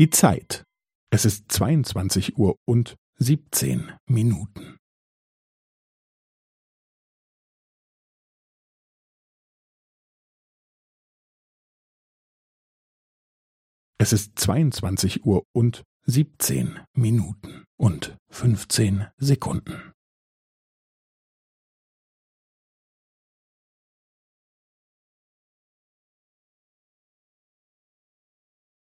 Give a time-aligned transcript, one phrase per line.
[0.00, 0.64] Die Zeit.
[1.12, 4.78] Es ist 22 Uhr und 17 Minuten.
[13.98, 19.89] Es ist 22 Uhr und 17 Minuten und 15 Sekunden.